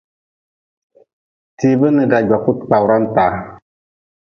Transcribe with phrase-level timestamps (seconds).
[1.57, 3.35] Tiibe n dagwaku kpawra-n taa.